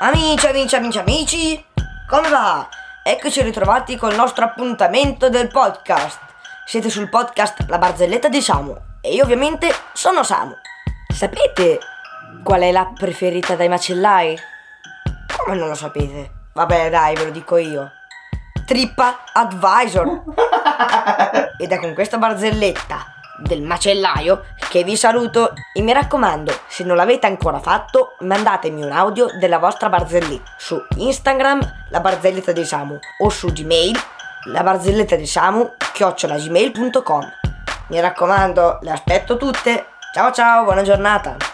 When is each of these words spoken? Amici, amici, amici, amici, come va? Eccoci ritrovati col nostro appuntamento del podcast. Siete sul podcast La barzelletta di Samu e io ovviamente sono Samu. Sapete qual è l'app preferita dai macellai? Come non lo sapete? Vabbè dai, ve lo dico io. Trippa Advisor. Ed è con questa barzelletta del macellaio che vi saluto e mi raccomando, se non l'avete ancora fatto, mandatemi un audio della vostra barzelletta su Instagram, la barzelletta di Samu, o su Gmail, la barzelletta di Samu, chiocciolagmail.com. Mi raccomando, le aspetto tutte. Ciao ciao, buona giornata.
Amici, 0.00 0.48
amici, 0.48 0.74
amici, 0.74 0.98
amici, 0.98 1.66
come 2.08 2.28
va? 2.28 2.68
Eccoci 3.04 3.42
ritrovati 3.42 3.96
col 3.96 4.16
nostro 4.16 4.44
appuntamento 4.44 5.28
del 5.28 5.46
podcast. 5.46 6.18
Siete 6.66 6.90
sul 6.90 7.08
podcast 7.08 7.64
La 7.68 7.78
barzelletta 7.78 8.28
di 8.28 8.42
Samu 8.42 8.76
e 9.00 9.14
io 9.14 9.22
ovviamente 9.22 9.72
sono 9.92 10.24
Samu. 10.24 10.52
Sapete 11.14 11.78
qual 12.42 12.62
è 12.62 12.72
l'app 12.72 12.96
preferita 12.96 13.54
dai 13.54 13.68
macellai? 13.68 14.36
Come 15.36 15.56
non 15.56 15.68
lo 15.68 15.76
sapete? 15.76 16.48
Vabbè 16.54 16.90
dai, 16.90 17.14
ve 17.14 17.24
lo 17.26 17.30
dico 17.30 17.56
io. 17.56 17.92
Trippa 18.66 19.20
Advisor. 19.32 20.22
Ed 21.56 21.70
è 21.70 21.78
con 21.78 21.94
questa 21.94 22.18
barzelletta 22.18 23.13
del 23.38 23.62
macellaio 23.62 24.44
che 24.68 24.84
vi 24.84 24.96
saluto 24.96 25.52
e 25.72 25.82
mi 25.82 25.92
raccomando, 25.92 26.52
se 26.66 26.84
non 26.84 26.96
l'avete 26.96 27.26
ancora 27.26 27.58
fatto, 27.58 28.16
mandatemi 28.20 28.82
un 28.82 28.92
audio 28.92 29.26
della 29.38 29.58
vostra 29.58 29.88
barzelletta 29.88 30.52
su 30.56 30.80
Instagram, 30.96 31.86
la 31.90 32.00
barzelletta 32.00 32.52
di 32.52 32.64
Samu, 32.64 32.98
o 33.18 33.28
su 33.28 33.52
Gmail, 33.52 33.96
la 34.46 34.62
barzelletta 34.62 35.16
di 35.16 35.26
Samu, 35.26 35.72
chiocciolagmail.com. 35.92 37.32
Mi 37.88 38.00
raccomando, 38.00 38.78
le 38.82 38.90
aspetto 38.90 39.36
tutte. 39.36 39.86
Ciao 40.12 40.32
ciao, 40.32 40.64
buona 40.64 40.82
giornata. 40.82 41.53